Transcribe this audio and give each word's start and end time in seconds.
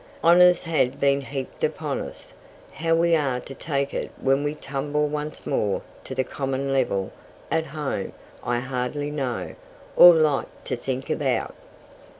Honours 0.23 0.63
had 0.63 0.99
been 0.99 1.21
heaped 1.21 1.63
upon 1.63 2.01
us. 2.01 2.33
How 2.71 2.95
we 2.95 3.13
are 3.15 3.39
to 3.41 3.53
take 3.53 3.93
it 3.93 4.09
when 4.19 4.43
we 4.43 4.55
tumble 4.55 5.05
once 5.05 5.45
more 5.45 5.83
to 6.05 6.15
the 6.15 6.23
common 6.23 6.73
level 6.73 7.11
at 7.51 7.67
Home 7.67 8.11
I 8.43 8.57
hardly 8.61 9.11
know 9.11 9.53
or 9.95 10.15
like 10.15 10.63
to 10.63 10.75
think 10.75 11.11
about. 11.11 11.53